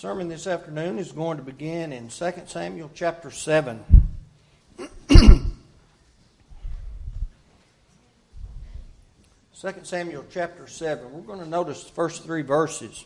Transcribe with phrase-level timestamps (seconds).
[0.00, 3.84] sermon this afternoon is going to begin in 2 Samuel chapter 7.
[4.78, 4.88] 2
[9.82, 11.12] Samuel chapter 7.
[11.12, 13.04] We're going to notice the first three verses.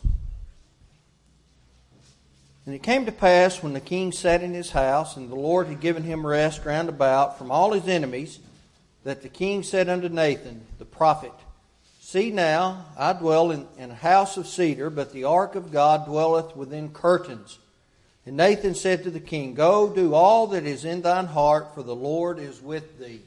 [2.65, 5.67] And it came to pass when the king sat in his house, and the Lord
[5.67, 8.39] had given him rest round about from all his enemies,
[9.03, 11.33] that the king said unto Nathan the prophet,
[12.05, 16.05] See now, I dwell in, in a house of cedar, but the ark of God
[16.05, 17.57] dwelleth within curtains.
[18.27, 21.81] And Nathan said to the king, Go, do all that is in thine heart, for
[21.81, 23.23] the Lord is with thee.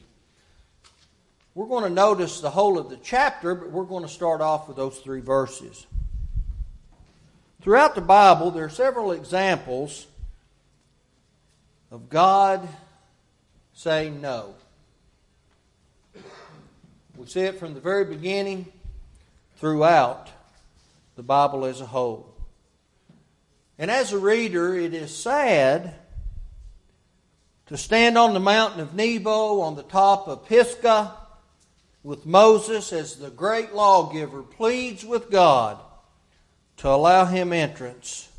[1.56, 4.68] We're going to notice the whole of the chapter, but we're going to start off
[4.68, 5.84] with those three verses.
[7.60, 10.06] Throughout the Bible, there are several examples
[11.90, 12.68] of God
[13.74, 14.54] saying no.
[17.18, 18.66] We see it from the very beginning
[19.56, 20.30] throughout
[21.16, 22.32] the Bible as a whole.
[23.76, 25.96] And as a reader, it is sad
[27.66, 31.12] to stand on the mountain of Nebo on the top of Pisgah
[32.04, 35.80] with Moses as the great lawgiver pleads with God
[36.76, 38.30] to allow him entrance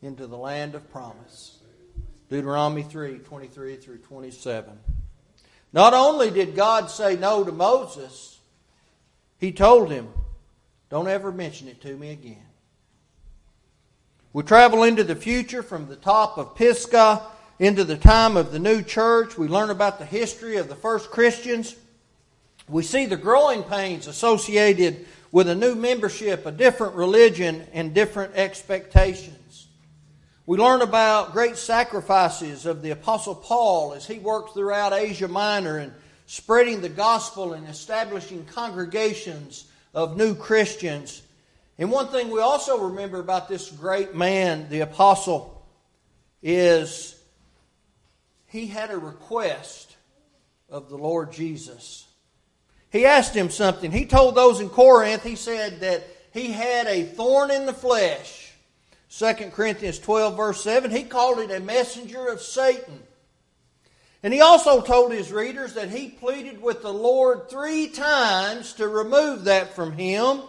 [0.00, 1.58] into the land of promise.
[2.30, 4.78] Deuteronomy 3 23 through 27.
[5.74, 8.38] Not only did God say no to Moses,
[9.38, 10.08] he told him,
[10.88, 12.46] Don't ever mention it to me again.
[14.32, 17.22] We travel into the future from the top of Pisgah
[17.58, 19.36] into the time of the new church.
[19.36, 21.74] We learn about the history of the first Christians.
[22.68, 28.36] We see the growing pains associated with a new membership, a different religion, and different
[28.36, 29.66] expectations.
[30.46, 35.78] We learn about great sacrifices of the Apostle Paul as he worked throughout Asia Minor
[35.78, 35.92] and
[36.26, 39.64] spreading the gospel and establishing congregations
[39.94, 41.22] of new Christians.
[41.78, 45.66] And one thing we also remember about this great man, the Apostle,
[46.42, 47.18] is
[48.48, 49.96] he had a request
[50.68, 52.06] of the Lord Jesus.
[52.90, 53.90] He asked him something.
[53.90, 56.04] He told those in Corinth, he said that
[56.34, 58.43] he had a thorn in the flesh.
[59.16, 63.00] 2 Corinthians 12, verse 7, he called it a messenger of Satan.
[64.24, 68.88] And he also told his readers that he pleaded with the Lord three times to
[68.88, 70.40] remove that from him.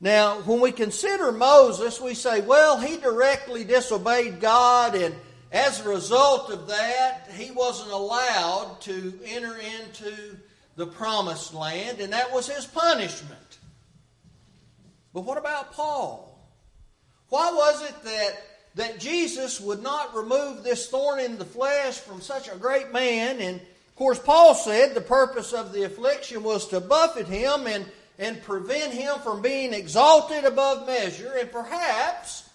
[0.00, 5.14] Now, when we consider Moses, we say, well, he directly disobeyed God and
[5.52, 10.36] as a result of that, he wasn't allowed to enter into
[10.76, 13.58] the promised land, and that was his punishment.
[15.12, 16.29] But what about Paul?
[17.30, 18.42] Why was it that,
[18.74, 23.40] that Jesus would not remove this thorn in the flesh from such a great man?
[23.40, 27.86] And of course, Paul said the purpose of the affliction was to buffet him and,
[28.18, 32.50] and prevent him from being exalted above measure, and perhaps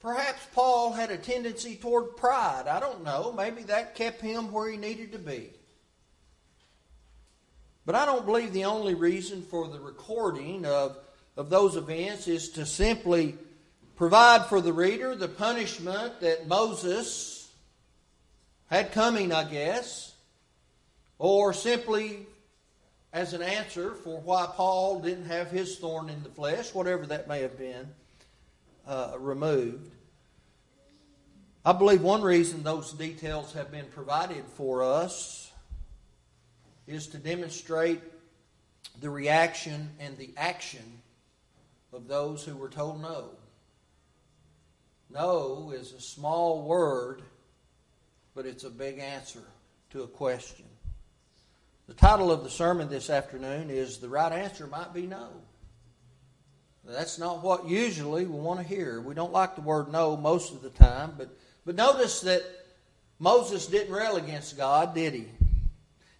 [0.00, 2.68] Perhaps Paul had a tendency toward pride.
[2.68, 3.32] I don't know.
[3.36, 5.50] Maybe that kept him where he needed to be.
[7.84, 10.96] But I don't believe the only reason for the recording of,
[11.38, 13.36] of those events is to simply
[13.94, 17.48] provide for the reader the punishment that Moses
[18.68, 20.14] had coming, I guess,
[21.16, 22.26] or simply
[23.12, 27.28] as an answer for why Paul didn't have his thorn in the flesh, whatever that
[27.28, 27.86] may have been
[28.84, 29.92] uh, removed.
[31.64, 35.52] I believe one reason those details have been provided for us
[36.88, 38.00] is to demonstrate
[39.00, 40.82] the reaction and the action
[41.92, 43.30] of those who were told no.
[45.10, 47.22] No is a small word,
[48.34, 49.42] but it's a big answer
[49.90, 50.66] to a question.
[51.86, 55.28] The title of the sermon this afternoon is The Right Answer Might Be No.
[56.84, 59.00] That's not what usually we want to hear.
[59.00, 61.28] We don't like the word no most of the time, but,
[61.64, 62.42] but notice that
[63.18, 65.26] Moses didn't rail against God, did he?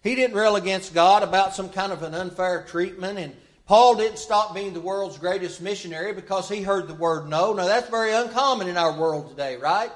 [0.01, 3.35] He didn't rail against God about some kind of an unfair treatment, and
[3.69, 7.53] Paul didn't stop being the world's greatest missionary because he heard the word no.
[7.53, 9.91] Now, that's very uncommon in our world today, right?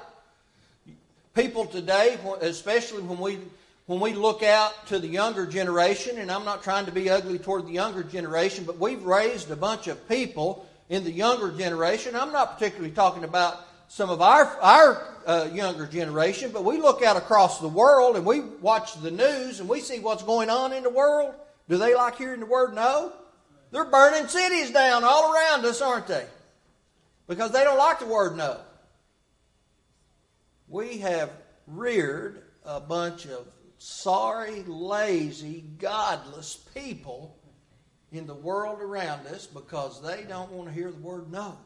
[1.34, 3.40] People today, especially when we
[3.86, 7.36] when we look out to the younger generation, and I'm not trying to be ugly
[7.36, 12.14] toward the younger generation, but we've raised a bunch of people in the younger generation.
[12.14, 17.02] I'm not particularly talking about some of our, our uh, younger generation, but we look
[17.02, 20.72] out across the world and we watch the news and we see what's going on
[20.72, 21.34] in the world.
[21.68, 23.12] Do they like hearing the word no?
[23.74, 26.24] They're burning cities down all around us, aren't they?
[27.26, 28.60] Because they don't like the word no.
[30.68, 31.30] We have
[31.66, 33.48] reared a bunch of
[33.78, 37.36] sorry, lazy, godless people
[38.12, 41.58] in the world around us because they don't want to hear the word no.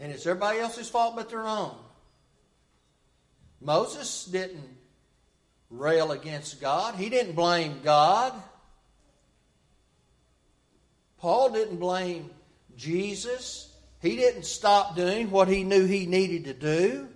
[0.00, 1.76] And it's everybody else's fault but their own.
[3.60, 4.75] Moses didn't
[5.70, 8.32] rail against God, he didn't blame God.
[11.18, 12.30] Paul didn't blame
[12.76, 13.74] Jesus.
[14.00, 17.08] He didn't stop doing what he knew he needed to do.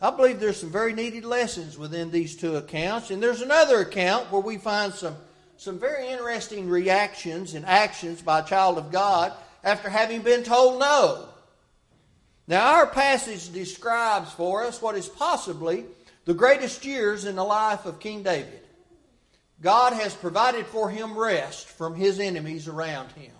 [0.00, 3.10] I believe there's some very needed lessons within these two accounts.
[3.10, 5.16] And there's another account where we find some,
[5.58, 10.80] some very interesting reactions and actions by a child of God after having been told
[10.80, 11.28] no.
[12.48, 15.84] Now, our passage describes for us what is possibly
[16.30, 18.60] the greatest years in the life of King David.
[19.60, 23.32] God has provided for him rest from his enemies around him.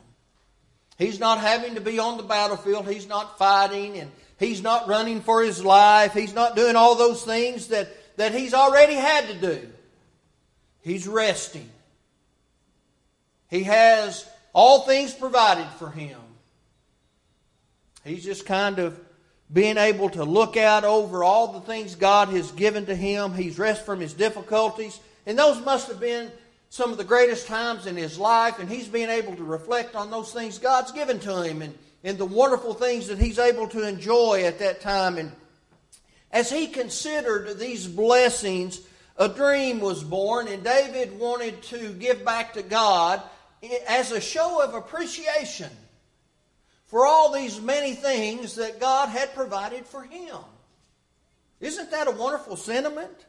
[0.98, 2.88] He's not having to be on the battlefield.
[2.88, 4.10] He's not fighting and
[4.40, 6.14] he's not running for his life.
[6.14, 9.68] He's not doing all those things that, that he's already had to do.
[10.80, 11.70] He's resting.
[13.50, 16.18] He has all things provided for him.
[18.02, 18.98] He's just kind of
[19.52, 23.34] being able to look out over all the things God has given to him.
[23.34, 25.00] He's rest from his difficulties.
[25.26, 26.30] And those must have been
[26.68, 30.10] some of the greatest times in his life, and he's being able to reflect on
[30.10, 33.86] those things God's given to him and, and the wonderful things that he's able to
[33.86, 35.18] enjoy at that time.
[35.18, 35.32] And
[36.30, 38.80] as he considered these blessings,
[39.16, 43.20] a dream was born, and David wanted to give back to God
[43.88, 45.70] as a show of appreciation
[46.90, 50.36] for all these many things that God had provided for him.
[51.60, 53.26] Isn't that a wonderful sentiment?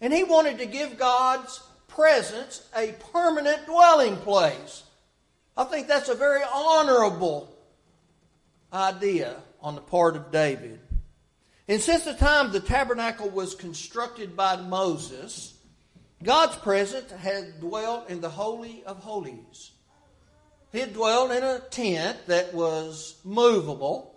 [0.00, 4.82] And he wanted to give God's presence a permanent dwelling place.
[5.56, 7.56] I think that's a very honorable
[8.72, 10.80] idea on the part of David.
[11.68, 15.54] And since the time the tabernacle was constructed by Moses,
[16.20, 19.70] God's presence had dwelt in the Holy of Holies.
[20.72, 24.14] He dwelt in a tent that was movable.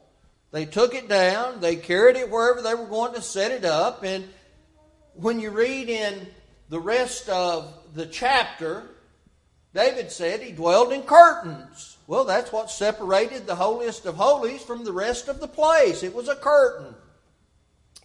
[0.51, 4.03] They took it down, they carried it wherever they were going to set it up,
[4.03, 4.27] and
[5.15, 6.27] when you read in
[6.69, 8.83] the rest of the chapter,
[9.73, 11.97] David said he dwelled in curtains.
[12.05, 16.03] Well, that's what separated the holiest of holies from the rest of the place.
[16.03, 16.93] It was a curtain.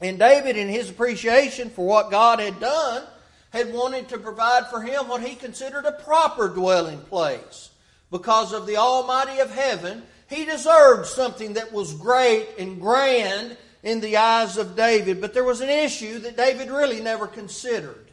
[0.01, 3.05] And David, in his appreciation for what God had done,
[3.51, 7.71] had wanted to provide for him what he considered a proper dwelling place.
[8.11, 14.01] Because of the Almighty of heaven, he deserved something that was great and grand in
[14.01, 15.21] the eyes of David.
[15.21, 18.11] But there was an issue that David really never considered.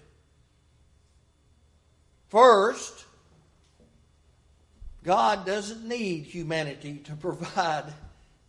[2.27, 3.05] First,
[5.03, 7.85] God doesn't need humanity to provide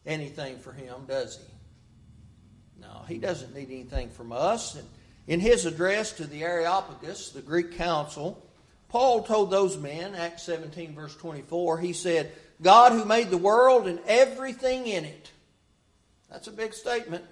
[0.05, 2.83] anything for him, does he?
[2.83, 4.75] No, he doesn't need anything from us.
[4.75, 4.89] And
[5.27, 8.46] in his address to the Areopagus, the Greek council,
[8.88, 13.87] Paul told those men, Acts 17, verse 24, he said, God who made the world
[13.87, 15.31] and everything in it.
[16.31, 17.25] That's a big statement.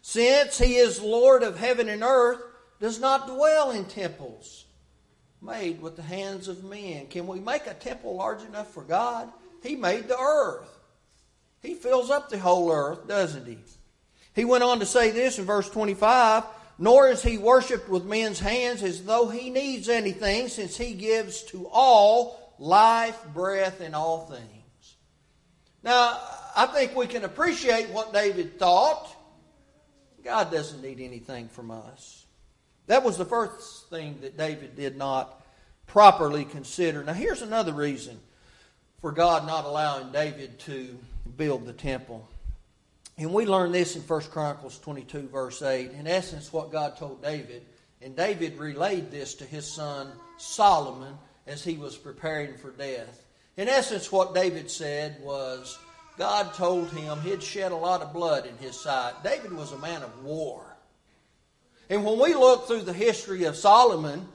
[0.00, 2.40] Since he is Lord of heaven and earth,
[2.80, 4.64] does not dwell in temples
[5.40, 7.06] made with the hands of men.
[7.08, 9.28] Can we make a temple large enough for God?
[9.62, 10.68] He made the earth.
[11.60, 13.58] He fills up the whole earth, doesn't he?
[14.34, 16.44] He went on to say this in verse 25
[16.78, 21.42] Nor is he worshipped with men's hands as though he needs anything, since he gives
[21.44, 24.96] to all life, breath, and all things.
[25.82, 26.18] Now,
[26.56, 29.08] I think we can appreciate what David thought.
[30.24, 32.24] God doesn't need anything from us.
[32.86, 35.44] That was the first thing that David did not
[35.86, 37.02] properly consider.
[37.02, 38.18] Now, here's another reason
[39.00, 40.96] for God not allowing David to
[41.36, 42.28] build the temple.
[43.18, 45.92] And we learn this in 1 Chronicles 22, verse 8.
[45.92, 47.64] In essence, what God told David,
[48.00, 51.14] and David relayed this to his son Solomon
[51.46, 53.24] as he was preparing for death.
[53.56, 55.78] In essence, what David said was
[56.18, 59.22] God told him he'd shed a lot of blood in his sight.
[59.22, 60.64] David was a man of war.
[61.90, 64.26] And when we look through the history of Solomon,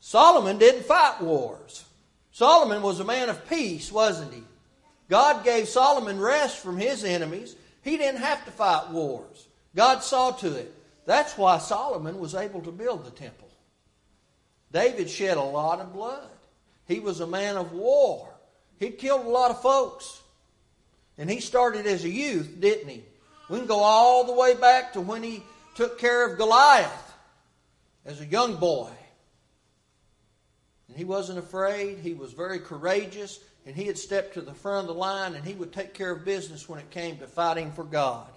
[0.00, 1.84] Solomon didn't fight wars.
[2.30, 4.42] Solomon was a man of peace, wasn't he?
[5.08, 7.56] God gave Solomon rest from his enemies.
[7.86, 9.46] He didn't have to fight wars.
[9.76, 10.74] God saw to it.
[11.04, 13.48] That's why Solomon was able to build the temple.
[14.72, 16.28] David shed a lot of blood.
[16.88, 18.28] He was a man of war.
[18.80, 20.20] He'd killed a lot of folks.
[21.16, 23.04] And he started as a youth, didn't he?
[23.48, 25.44] We can go all the way back to when he
[25.76, 27.14] took care of Goliath
[28.04, 28.90] as a young boy.
[30.88, 34.88] And he wasn't afraid, he was very courageous, and he had stepped to the front
[34.88, 37.72] of the line and he would take care of business when it came to fighting
[37.72, 38.28] for God.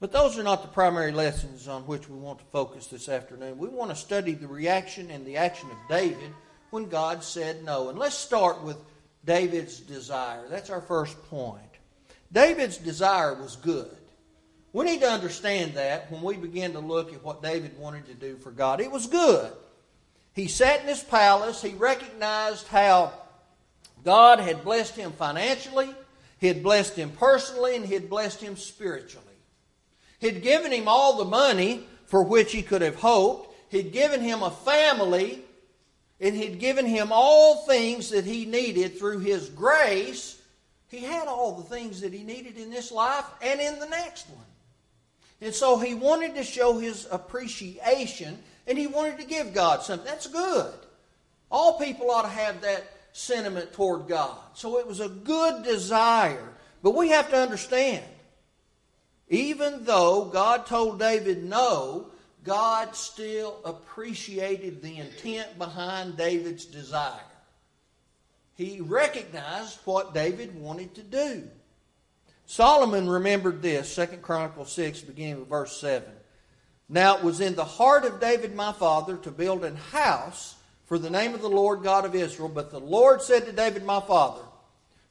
[0.00, 3.58] But those are not the primary lessons on which we want to focus this afternoon.
[3.58, 6.32] We want to study the reaction and the action of David
[6.70, 7.90] when God said no.
[7.90, 8.78] And let's start with
[9.24, 10.48] David's desire.
[10.48, 11.60] That's our first point.
[12.32, 13.90] David's desire was good.
[14.72, 18.14] We need to understand that when we begin to look at what David wanted to
[18.14, 18.80] do for God.
[18.80, 19.50] It was good.
[20.34, 21.62] He sat in his palace.
[21.62, 23.14] He recognized how
[24.04, 25.88] God had blessed him financially,
[26.38, 29.26] He had blessed him personally, and He had blessed him spiritually.
[30.18, 33.54] He had given him all the money for which he could have hoped.
[33.68, 35.42] He'd given him a family,
[36.20, 40.40] and he'd given him all things that he needed through his grace.
[40.88, 44.28] He had all the things that he needed in this life and in the next
[44.30, 44.46] one.
[45.40, 50.06] And so he wanted to show his appreciation and he wanted to give God something.
[50.06, 50.72] That's good.
[51.50, 52.84] All people ought to have that
[53.16, 54.36] sentiment toward God.
[54.52, 56.52] So it was a good desire.
[56.82, 58.04] But we have to understand,
[59.28, 62.08] even though God told David no,
[62.44, 67.20] God still appreciated the intent behind David's desire.
[68.54, 71.48] He recognized what David wanted to do.
[72.44, 76.08] Solomon remembered this, 2 Chronicles 6, beginning with verse 7.
[76.88, 80.54] Now it was in the heart of David my father to build an house
[80.86, 82.48] for the name of the Lord God of Israel.
[82.48, 84.42] But the Lord said to David my father,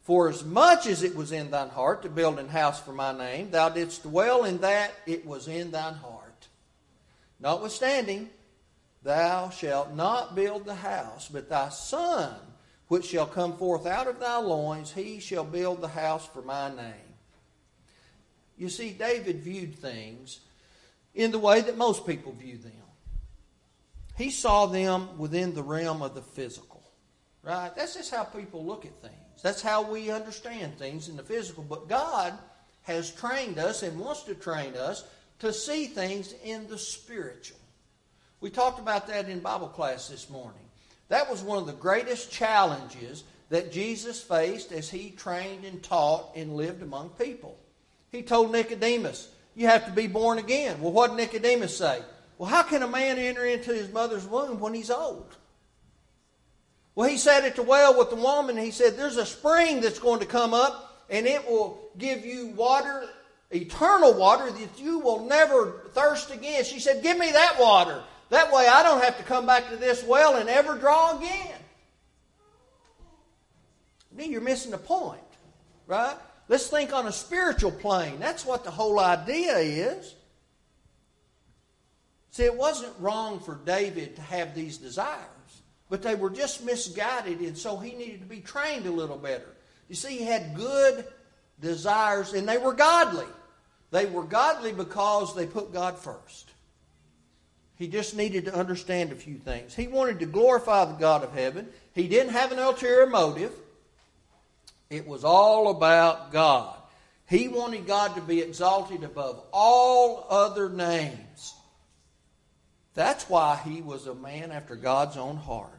[0.02, 3.16] For as much as it was in thine heart to build an house for my
[3.16, 6.48] name, thou didst dwell in that it was in thine heart.
[7.40, 8.30] Notwithstanding,
[9.04, 12.34] thou shalt not build the house, but thy son,
[12.88, 16.74] which shall come forth out of thy loins, he shall build the house for my
[16.74, 16.94] name.
[18.58, 20.40] You see, David viewed things
[21.14, 22.72] in the way that most people view them.
[24.16, 26.84] He saw them within the realm of the physical.
[27.44, 27.72] Right?
[27.76, 29.42] That's just how people look at things.
[29.44, 31.64] That's how we understand things in the physical.
[31.64, 32.34] But God
[32.84, 35.04] has trained us and wants to train us
[35.40, 37.60] to see things in the spiritual.
[38.42, 40.62] We talked about that in Bible class this morning.
[41.10, 46.32] That was one of the greatest challenges that Jesus faced as he trained and taught
[46.36, 47.58] and lived among people.
[48.12, 50.82] He told Nicodemus, You have to be born again.
[50.82, 52.02] Well, what did Nicodemus say?
[52.38, 55.36] Well, how can a man enter into his mother's womb when he's old?
[56.96, 60.00] Well, he sat at the well with the woman, he said, There's a spring that's
[60.00, 63.06] going to come up, and it will give you water,
[63.52, 66.64] eternal water, that you will never thirst again.
[66.64, 68.02] She said, Give me that water.
[68.30, 71.56] That way I don't have to come back to this well and ever draw again.
[74.12, 75.20] Then you're missing the point,
[75.88, 76.16] right?
[76.48, 78.20] Let's think on a spiritual plane.
[78.20, 80.16] That's what the whole idea is.
[82.36, 87.40] See, it wasn't wrong for David to have these desires, but they were just misguided,
[87.40, 89.56] and so he needed to be trained a little better.
[89.88, 91.06] You see, he had good
[91.62, 93.28] desires, and they were godly.
[93.92, 96.52] They were godly because they put God first.
[97.78, 99.74] He just needed to understand a few things.
[99.74, 101.70] He wanted to glorify the God of heaven.
[101.94, 103.54] He didn't have an ulterior motive.
[104.90, 106.76] It was all about God.
[107.30, 111.54] He wanted God to be exalted above all other names.
[112.96, 115.72] That's why he was a man after God's own heart.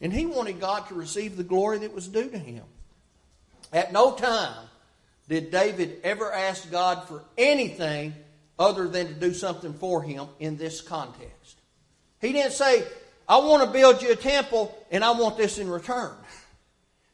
[0.00, 2.64] And he wanted God to receive the glory that was due to him.
[3.72, 4.66] At no time
[5.28, 8.14] did David ever ask God for anything
[8.58, 11.58] other than to do something for him in this context.
[12.20, 12.84] He didn't say,
[13.28, 16.12] I want to build you a temple and I want this in return.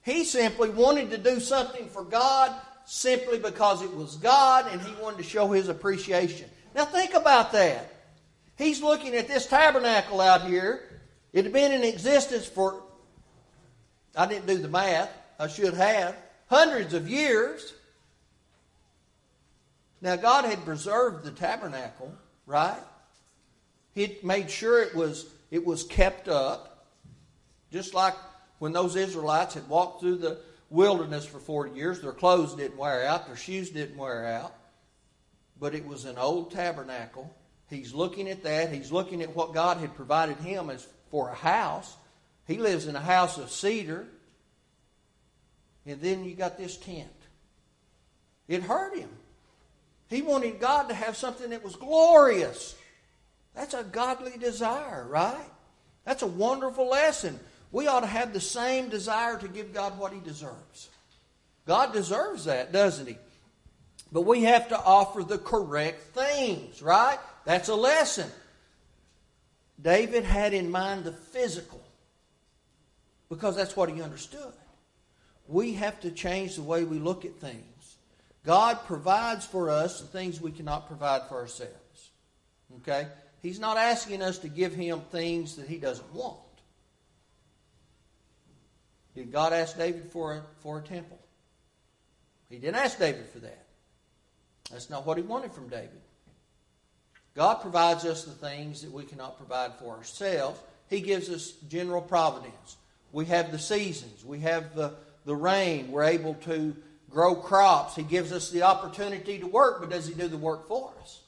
[0.02, 2.54] He simply wanted to do something for God
[2.84, 6.48] simply because it was God and he wanted to show his appreciation.
[6.74, 7.99] Now think about that.
[8.60, 10.82] He's looking at this tabernacle out here.
[11.32, 12.82] It had been in existence for,
[14.14, 16.14] I didn't do the math, I should have,
[16.50, 17.72] hundreds of years.
[20.02, 22.14] Now, God had preserved the tabernacle,
[22.44, 22.82] right?
[23.94, 26.86] He made sure it was, it was kept up,
[27.72, 28.14] just like
[28.58, 30.38] when those Israelites had walked through the
[30.68, 32.02] wilderness for 40 years.
[32.02, 34.52] Their clothes didn't wear out, their shoes didn't wear out,
[35.58, 37.34] but it was an old tabernacle
[37.70, 38.72] He's looking at that.
[38.72, 41.96] He's looking at what God had provided him as for a house.
[42.46, 44.06] He lives in a house of cedar.
[45.86, 47.08] And then you got this tent.
[48.48, 49.08] It hurt him.
[50.08, 52.74] He wanted God to have something that was glorious.
[53.54, 55.48] That's a godly desire, right?
[56.04, 57.38] That's a wonderful lesson.
[57.72, 60.88] We ought to have the same desire to give God what He deserves.
[61.66, 63.16] God deserves that, doesn't He?
[64.12, 67.18] But we have to offer the correct things, right?
[67.44, 68.30] That's a lesson.
[69.80, 71.80] David had in mind the physical
[73.28, 74.52] because that's what he understood.
[75.48, 77.96] We have to change the way we look at things.
[78.44, 82.10] God provides for us the things we cannot provide for ourselves.
[82.78, 83.06] Okay?
[83.42, 86.38] He's not asking us to give him things that he doesn't want.
[89.14, 91.18] Did God ask David for a, for a temple?
[92.48, 93.66] He didn't ask David for that.
[94.70, 96.00] That's not what he wanted from David.
[97.40, 100.60] God provides us the things that we cannot provide for ourselves.
[100.90, 102.76] He gives us general providence.
[103.12, 104.92] We have the seasons, we have the,
[105.24, 106.76] the rain, we're able to
[107.08, 107.96] grow crops.
[107.96, 111.22] He gives us the opportunity to work, but does He do the work for us?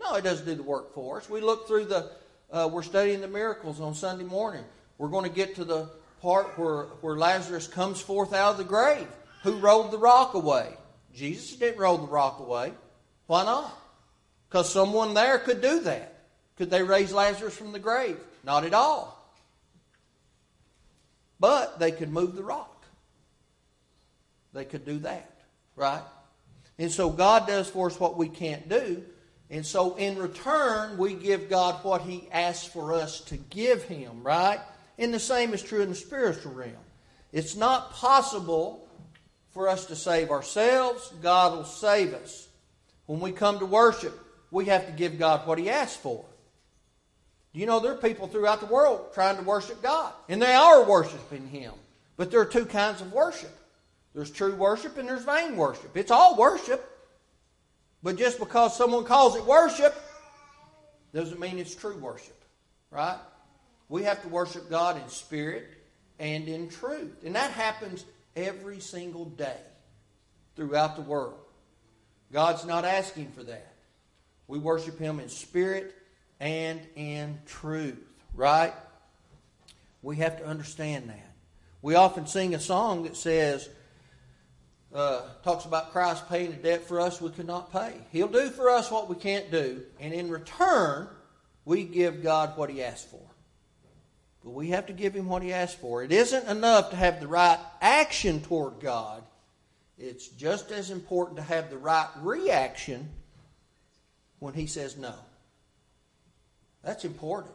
[0.00, 1.28] No, He doesn't do the work for us.
[1.28, 2.10] We look through the,
[2.50, 4.64] uh, we're studying the miracles on Sunday morning.
[4.96, 5.90] We're going to get to the
[6.22, 9.06] part where, where Lazarus comes forth out of the grave.
[9.42, 10.78] Who rolled the rock away?
[11.14, 12.72] Jesus didn't roll the rock away.
[13.26, 13.81] Why not?
[14.52, 16.12] Because someone there could do that.
[16.58, 18.18] Could they raise Lazarus from the grave?
[18.44, 19.18] Not at all.
[21.40, 22.84] But they could move the rock.
[24.52, 25.30] They could do that,
[25.74, 26.02] right?
[26.78, 29.02] And so God does for us what we can't do.
[29.48, 34.22] And so in return, we give God what He asks for us to give Him,
[34.22, 34.60] right?
[34.98, 36.76] And the same is true in the spiritual realm.
[37.32, 38.86] It's not possible
[39.52, 41.10] for us to save ourselves.
[41.22, 42.48] God will save us.
[43.06, 44.18] When we come to worship,
[44.52, 46.24] we have to give God what He asks for.
[47.52, 50.12] You know there are people throughout the world trying to worship God?
[50.28, 51.72] And they are worshiping Him.
[52.16, 53.58] But there are two kinds of worship
[54.14, 55.96] there's true worship and there's vain worship.
[55.96, 56.86] It's all worship.
[58.02, 59.94] But just because someone calls it worship
[61.14, 62.36] doesn't mean it's true worship.
[62.90, 63.18] Right?
[63.88, 65.66] We have to worship God in spirit
[66.18, 67.24] and in truth.
[67.24, 68.04] And that happens
[68.36, 69.56] every single day
[70.56, 71.38] throughout the world.
[72.30, 73.72] God's not asking for that.
[74.46, 75.94] We worship Him in spirit
[76.40, 78.02] and in truth,
[78.34, 78.74] right?
[80.02, 81.32] We have to understand that.
[81.80, 83.68] We often sing a song that says,
[84.94, 87.94] uh, talks about Christ paying a debt for us we cannot pay.
[88.10, 91.08] He'll do for us what we can't do, and in return,
[91.64, 93.20] we give God what He asks for.
[94.44, 96.02] But we have to give Him what He asks for.
[96.02, 99.22] It isn't enough to have the right action toward God,
[99.98, 103.08] it's just as important to have the right reaction
[104.42, 105.14] when He says no.
[106.82, 107.54] That's important.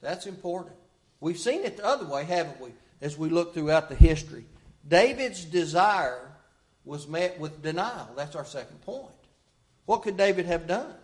[0.00, 0.76] That's important.
[1.18, 2.70] We've seen it the other way, haven't we,
[3.02, 4.44] as we look throughout the history.
[4.86, 6.30] David's desire
[6.84, 8.08] was met with denial.
[8.16, 9.10] That's our second point.
[9.84, 10.94] What could David have done?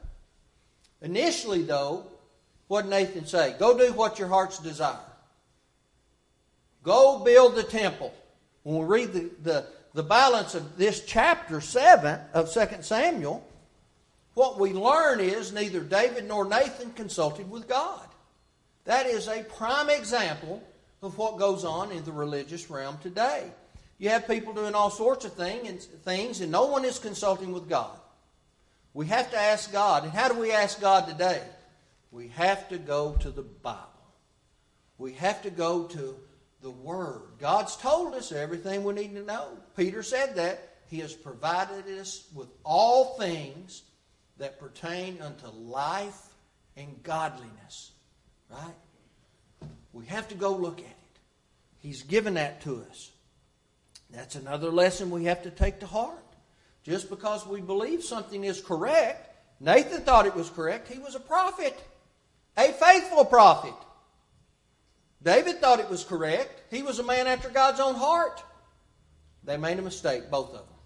[1.03, 2.07] Initially, though,
[2.69, 3.57] what did Nathan say?
[3.59, 4.97] Go do what your heart's desire.
[6.85, 8.15] Go build the temple.
[8.63, 13.45] When we read the, the, the balance of this chapter 7 of 2 Samuel,
[14.37, 18.07] what we learn is neither David nor Nathan consulted with God.
[18.85, 20.63] That is a prime example
[21.01, 23.45] of what goes on in the religious realm today.
[23.97, 27.51] You have people doing all sorts of thing and things, and no one is consulting
[27.51, 27.99] with God.
[28.93, 30.05] We have to ask God.
[30.05, 31.41] And how do we ask God today?
[32.11, 33.81] We have to go to the Bible.
[34.99, 36.15] We have to go to
[36.61, 37.23] the Word.
[37.39, 39.49] God's told us everything we need to know.
[39.79, 40.75] Peter said that.
[40.89, 43.83] He has provided us with all things
[44.39, 46.21] that pertain unto life
[46.77, 47.93] and godliness.
[48.51, 48.75] Right?
[49.93, 51.19] We have to go look at it.
[51.79, 53.11] He's given that to us.
[54.11, 56.19] That's another lesson we have to take to heart.
[56.83, 60.93] Just because we believe something is correct, Nathan thought it was correct.
[60.93, 61.77] He was a prophet,
[62.57, 63.75] a faithful prophet.
[65.23, 66.63] David thought it was correct.
[66.71, 68.43] He was a man after God's own heart.
[69.43, 70.77] They made a mistake, both of them.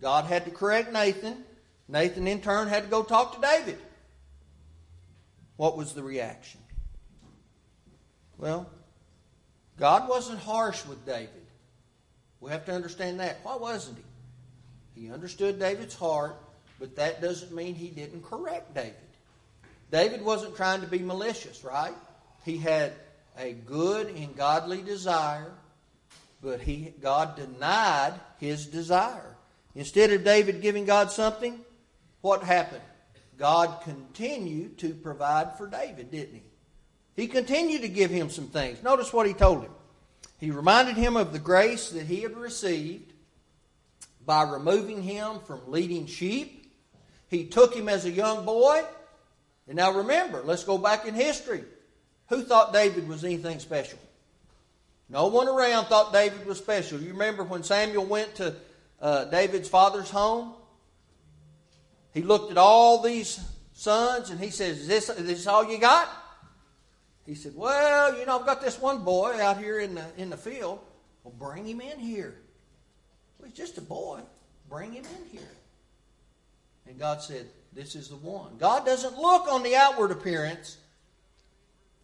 [0.00, 1.44] God had to correct Nathan.
[1.88, 3.78] Nathan, in turn, had to go talk to David.
[5.56, 6.60] What was the reaction?
[8.36, 8.68] Well,
[9.78, 11.30] God wasn't harsh with David.
[12.40, 13.38] We have to understand that.
[13.42, 13.98] Why wasn't
[14.94, 15.02] he?
[15.02, 16.36] He understood David's heart,
[16.78, 18.94] but that doesn't mean he didn't correct David.
[19.90, 21.94] David wasn't trying to be malicious, right?
[22.44, 22.92] He had
[23.38, 25.52] a good and godly desire,
[26.42, 29.36] but he, God denied his desire.
[29.74, 31.58] Instead of David giving God something,
[32.20, 32.82] what happened?
[33.38, 36.42] God continued to provide for David, didn't he?
[37.14, 38.82] He continued to give him some things.
[38.82, 39.72] Notice what he told him.
[40.38, 43.12] He reminded him of the grace that he had received
[44.24, 46.72] by removing him from leading sheep.
[47.28, 48.82] He took him as a young boy.
[49.66, 51.64] And now remember, let's go back in history.
[52.28, 53.98] Who thought David was anything special?
[55.08, 57.00] No one around thought David was special.
[57.00, 58.54] You remember when Samuel went to
[59.00, 60.52] uh, David's father's home?
[62.14, 63.40] He looked at all these
[63.72, 66.08] sons and he says, is this, is this all you got?
[67.28, 70.30] He said, Well, you know, I've got this one boy out here in the, in
[70.30, 70.80] the field.
[71.22, 72.34] Well, bring him in here.
[73.38, 74.20] Well, he's just a boy.
[74.70, 75.50] bring him in here.
[76.86, 77.44] And God said,
[77.74, 78.56] This is the one.
[78.58, 80.78] God doesn't look on the outward appearance.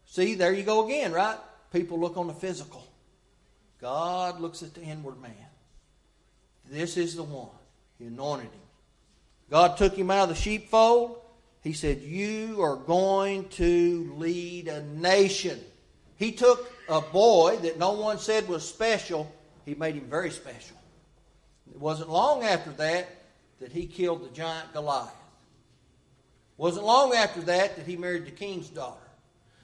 [0.04, 1.38] See, there you go again, right?
[1.72, 2.86] People look on the physical.
[3.80, 5.32] God looks at the inward man.
[6.70, 7.48] This is the one.
[7.98, 8.60] He anointed him.
[9.54, 11.16] God took him out of the sheepfold.
[11.62, 15.60] He said, You are going to lead a nation.
[16.16, 19.32] He took a boy that no one said was special,
[19.64, 20.76] he made him very special.
[21.72, 23.06] It wasn't long after that
[23.60, 25.06] that he killed the giant Goliath.
[25.06, 28.98] It wasn't long after that that he married the king's daughter.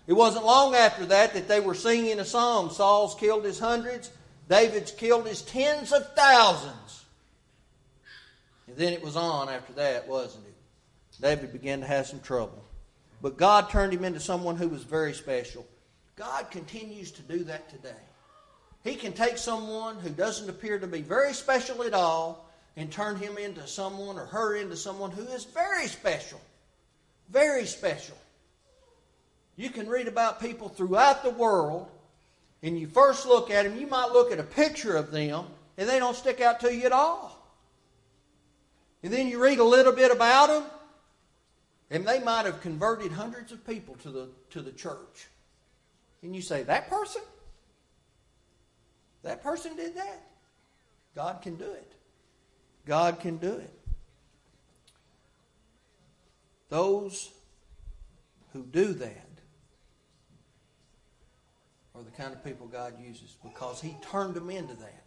[0.07, 2.71] It wasn't long after that that they were singing a song.
[2.71, 4.13] Saul's killed his hundreds,
[4.49, 7.00] David's killed his tens of thousands.
[8.71, 10.55] And then it was on after that, wasn't it?
[11.21, 12.65] David began to have some trouble.
[13.21, 15.67] But God turned him into someone who was very special.
[16.15, 17.99] God continues to do that today.
[18.85, 23.17] He can take someone who doesn't appear to be very special at all and turn
[23.17, 26.41] him into someone or her into someone who is very special.
[27.29, 28.17] Very special.
[29.57, 31.89] You can read about people throughout the world,
[32.63, 35.89] and you first look at them, you might look at a picture of them, and
[35.89, 37.30] they don't stick out to you at all.
[39.03, 40.65] And then you read a little bit about them,
[41.91, 45.29] and they might have converted hundreds of people to the, to the church.
[46.23, 47.23] And you say, that person?
[49.23, 50.23] That person did that.
[51.15, 51.93] God can do it.
[52.87, 53.75] God can do it.
[56.69, 57.31] Those
[58.53, 59.27] who do that
[61.95, 65.05] are the kind of people God uses because He turned them into that.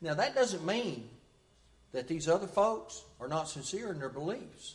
[0.00, 1.08] Now, that doesn't mean
[1.96, 4.74] that these other folks are not sincere in their beliefs.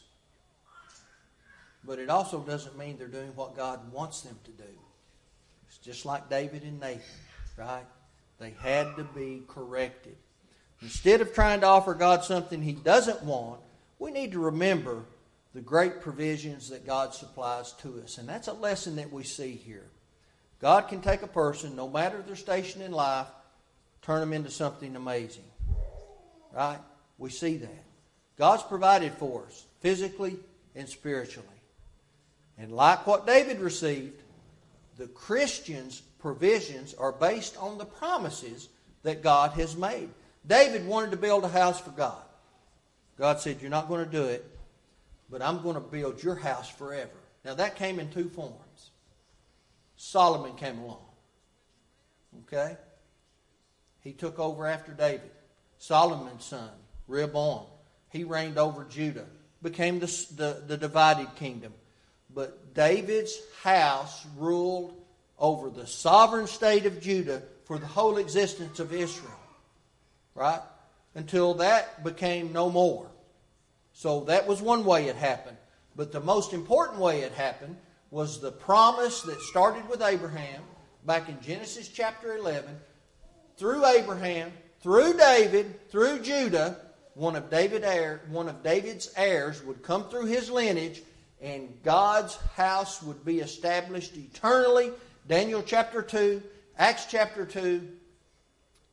[1.84, 4.70] But it also doesn't mean they're doing what God wants them to do.
[5.68, 7.02] It's just like David and Nathan,
[7.58, 7.86] right?
[8.40, 10.16] They had to be corrected.
[10.82, 13.62] Instead of trying to offer God something He doesn't want,
[14.00, 15.04] we need to remember
[15.54, 18.18] the great provisions that God supplies to us.
[18.18, 19.86] And that's a lesson that we see here.
[20.60, 23.28] God can take a person, no matter their station in life,
[24.02, 25.44] turn them into something amazing.
[26.52, 26.80] Right?
[27.22, 27.84] We see that.
[28.36, 30.38] God's provided for us, physically
[30.74, 31.48] and spiritually.
[32.58, 34.20] And like what David received,
[34.98, 38.70] the Christian's provisions are based on the promises
[39.04, 40.10] that God has made.
[40.48, 42.24] David wanted to build a house for God.
[43.20, 44.44] God said, You're not going to do it,
[45.30, 47.12] but I'm going to build your house forever.
[47.46, 48.90] Now, that came in two forms.
[49.96, 51.06] Solomon came along.
[52.48, 52.78] Okay?
[54.00, 55.30] He took over after David.
[55.78, 56.70] Solomon's son,
[57.12, 57.66] Rehoboam,
[58.10, 59.26] he reigned over Judah,
[59.62, 61.74] became the, the, the divided kingdom.
[62.34, 64.96] But David's house ruled
[65.38, 69.32] over the sovereign state of Judah for the whole existence of Israel.
[70.34, 70.62] Right?
[71.14, 73.08] Until that became no more.
[73.94, 75.58] So that was one way it happened.
[75.96, 77.76] But the most important way it happened
[78.10, 80.62] was the promise that started with Abraham
[81.06, 82.78] back in Genesis chapter 11
[83.58, 86.78] through Abraham, through David, through Judah,
[87.14, 91.02] one of David heir, one of David's heirs would come through his lineage
[91.42, 94.92] and God's house would be established eternally.
[95.28, 96.42] Daniel chapter 2,
[96.78, 97.88] Acts chapter 2,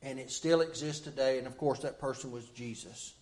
[0.02, 1.38] and it still exists today.
[1.38, 3.14] And of course, that person was Jesus.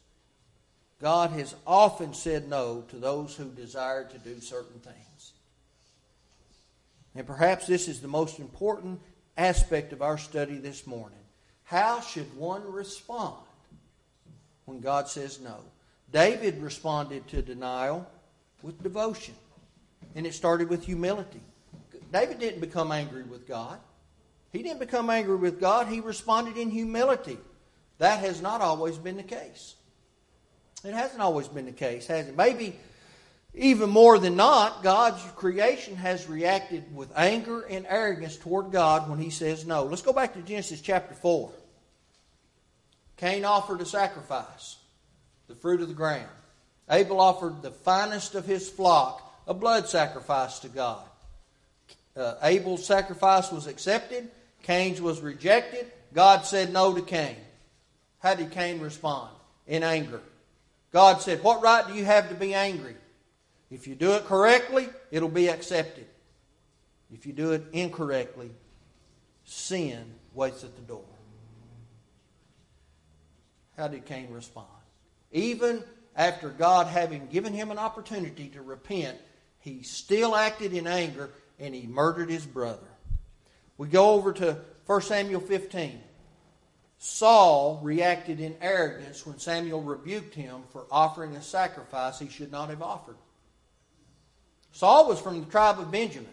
[1.00, 5.32] God has often said no to those who desire to do certain things.
[7.14, 9.00] And perhaps this is the most important
[9.36, 11.18] aspect of our study this morning.
[11.64, 13.45] How should one respond
[14.66, 15.56] when God says no?
[16.12, 18.06] David responded to denial
[18.62, 19.34] with devotion.
[20.14, 21.40] And it started with humility.
[22.12, 23.78] David didn't become angry with God.
[24.52, 25.88] He didn't become angry with God.
[25.88, 27.38] He responded in humility.
[27.98, 29.74] That has not always been the case.
[30.84, 32.36] It hasn't always been the case, has it?
[32.36, 32.76] Maybe
[33.54, 39.18] even more than not, God's creation has reacted with anger and arrogance toward God when
[39.18, 39.84] He says no.
[39.84, 41.50] Let's go back to Genesis chapter 4.
[43.16, 44.76] Cain offered a sacrifice,
[45.48, 46.28] the fruit of the ground.
[46.90, 51.04] Abel offered the finest of his flock, a blood sacrifice to God.
[52.16, 54.28] Uh, Abel's sacrifice was accepted,
[54.62, 55.86] Cain's was rejected.
[56.12, 57.36] God said no to Cain.
[58.20, 59.30] How did Cain respond?
[59.66, 60.20] In anger.
[60.92, 62.96] God said, What right do you have to be angry?
[63.70, 66.06] If you do it correctly, it'll be accepted.
[67.12, 68.50] If you do it incorrectly,
[69.44, 71.04] sin waits at the door.
[73.76, 74.68] How did Cain respond?
[75.32, 75.82] Even
[76.16, 79.18] after God having given him an opportunity to repent,
[79.60, 82.86] he still acted in anger and he murdered his brother.
[83.78, 86.00] We go over to 1 Samuel 15.
[86.98, 92.70] Saul reacted in arrogance when Samuel rebuked him for offering a sacrifice he should not
[92.70, 93.16] have offered.
[94.72, 96.30] Saul was from the tribe of Benjamin.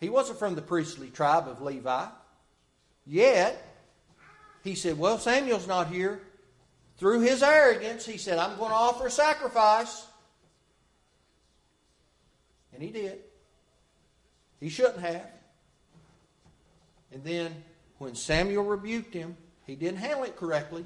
[0.00, 2.06] He wasn't from the priestly tribe of Levi.
[3.06, 3.73] Yet,
[4.64, 6.20] he said, Well, Samuel's not here.
[6.96, 10.06] Through his arrogance, he said, I'm going to offer a sacrifice.
[12.72, 13.18] And he did.
[14.60, 15.26] He shouldn't have.
[17.12, 17.54] And then
[17.98, 20.84] when Samuel rebuked him, he didn't handle it correctly.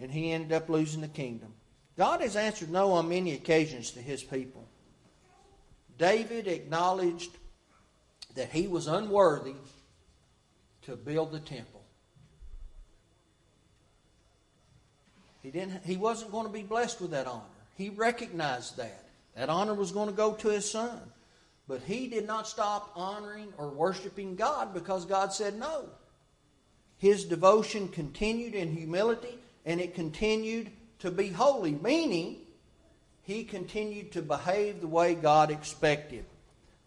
[0.00, 1.52] And he ended up losing the kingdom.
[1.96, 4.66] God has answered no on many occasions to his people.
[5.98, 7.30] David acknowledged
[8.34, 9.54] that he was unworthy
[10.82, 11.75] to build the temple.
[15.46, 17.44] He, didn't, he wasn't going to be blessed with that honor.
[17.76, 19.04] He recognized that.
[19.36, 20.98] That honor was going to go to his son.
[21.68, 25.84] But he did not stop honoring or worshiping God because God said no.
[26.98, 32.38] His devotion continued in humility and it continued to be holy, meaning
[33.22, 36.24] he continued to behave the way God expected.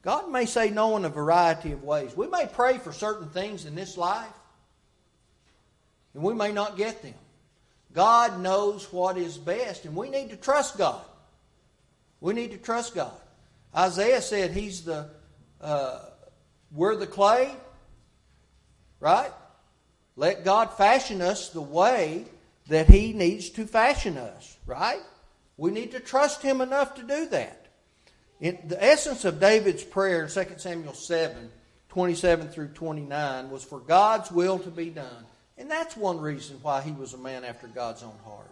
[0.02, 2.14] God may say no in a variety of ways.
[2.14, 4.28] We may pray for certain things in this life,
[6.14, 7.14] and we may not get them.
[7.94, 11.02] God knows what is best, and we need to trust God.
[12.22, 13.14] We need to trust God.
[13.76, 15.10] Isaiah said he's the,
[15.62, 16.00] uh,
[16.72, 17.52] we're the clay,
[19.00, 19.32] right?
[20.16, 22.26] Let God fashion us the way
[22.68, 25.02] that he needs to fashion us, right?
[25.58, 27.68] We need to trust him enough to do that.
[28.40, 31.50] In, the essence of David's prayer in 2 Samuel 7,
[31.90, 35.26] 27 through 29 was for God's will to be done.
[35.60, 38.48] And that's one reason why he was a man after God's own heart.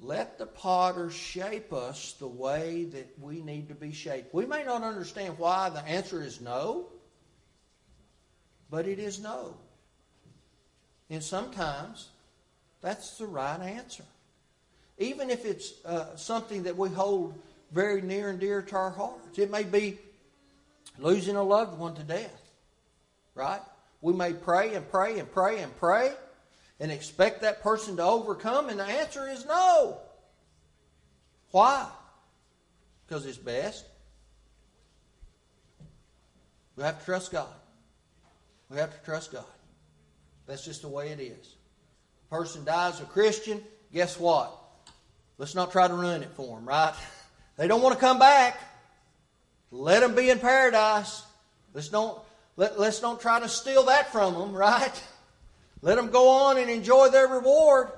[0.00, 4.32] Let the potter shape us the way that we need to be shaped.
[4.32, 6.86] We may not understand why the answer is no,
[8.70, 9.54] but it is no.
[11.10, 12.08] And sometimes
[12.80, 14.04] that's the right answer.
[14.98, 17.34] Even if it's uh, something that we hold
[17.72, 19.98] very near and dear to our hearts, it may be
[20.98, 22.40] losing a loved one to death,
[23.34, 23.60] right?
[24.00, 26.12] We may pray and pray and pray and pray
[26.80, 28.70] and expect that person to overcome?
[28.70, 29.98] And the answer is no.
[31.50, 31.86] Why?
[33.06, 33.84] Because it's best.
[36.76, 37.48] We have to trust God.
[38.70, 39.44] We have to trust God.
[40.46, 41.54] That's just the way it is.
[42.30, 44.56] A person dies a Christian, guess what?
[45.36, 46.94] Let's not try to ruin it for them, right?
[47.56, 48.58] They don't want to come back.
[49.70, 51.22] Let them be in paradise.
[51.74, 52.18] Let's don't
[52.60, 55.02] let, let's don't try to steal that from them, right?
[55.80, 57.88] Let them go on and enjoy their reward.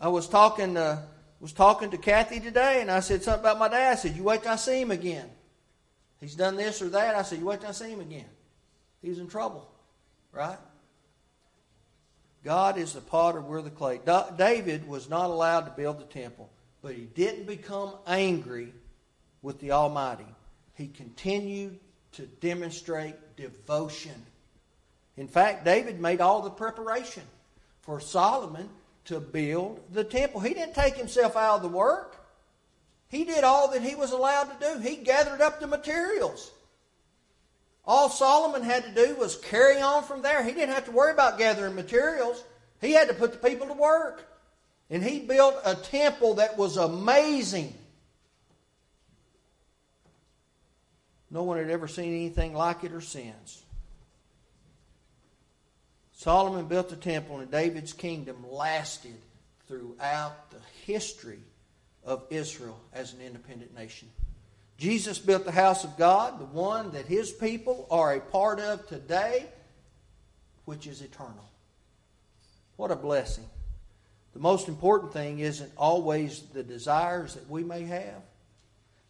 [0.00, 1.02] I was talking uh,
[1.38, 3.92] was talking to Kathy today, and I said something about my dad.
[3.92, 5.28] I said, "You wait till I see him again.
[6.22, 8.30] He's done this or that." I said, "You wait till I see him again.
[9.02, 9.70] He's in trouble,
[10.32, 10.58] right?"
[12.42, 14.00] God is the potter, we're the clay.
[14.38, 16.48] David was not allowed to build the temple,
[16.80, 18.72] but he didn't become angry
[19.42, 20.24] with the Almighty.
[20.74, 21.78] He continued
[22.12, 24.26] to demonstrate devotion
[25.16, 27.22] in fact, David made all the preparation
[27.82, 28.68] for Solomon
[29.06, 30.40] to build the temple.
[30.40, 32.16] He didn't take himself out of the work.
[33.08, 34.80] He did all that he was allowed to do.
[34.80, 36.50] He gathered up the materials.
[37.84, 40.42] All Solomon had to do was carry on from there.
[40.42, 42.42] He didn't have to worry about gathering materials.
[42.80, 44.28] He had to put the people to work.
[44.88, 47.74] And he built a temple that was amazing.
[51.32, 53.62] No one had ever seen anything like it or since.
[56.12, 59.16] Solomon built the temple, and David's kingdom lasted
[59.66, 61.40] throughout the history
[62.04, 64.08] of Israel as an independent nation.
[64.76, 68.86] Jesus built the house of God, the one that his people are a part of
[68.86, 69.46] today,
[70.66, 71.48] which is eternal.
[72.76, 73.48] What a blessing.
[74.34, 78.22] The most important thing isn't always the desires that we may have,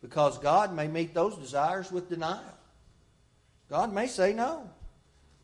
[0.02, 2.42] because God may meet those desires with denial.
[3.70, 4.68] God may say no.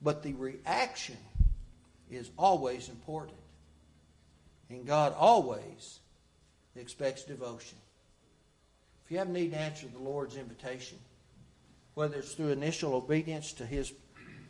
[0.03, 1.17] But the reaction
[2.11, 3.39] is always important.
[4.69, 6.01] And God always
[6.77, 7.79] expects devotion.
[9.05, 10.99] If you have need to answer the Lord's invitation,
[11.95, 13.93] whether it's through initial obedience to His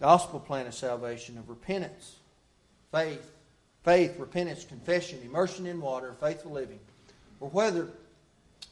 [0.00, 2.16] gospel plan of salvation, of repentance,
[2.90, 3.30] faith,
[3.84, 6.80] faith, repentance, confession, immersion in water, faithful living,
[7.40, 7.88] or whether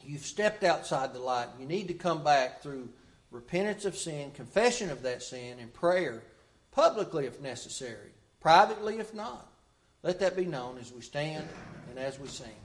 [0.07, 2.89] you've stepped outside the light, you need to come back through
[3.31, 6.23] repentance of sin, confession of that sin, and prayer,
[6.71, 9.51] publicly if necessary privately if not.
[10.03, 11.45] Let that be known as we stand
[11.89, 12.55] and as we sing.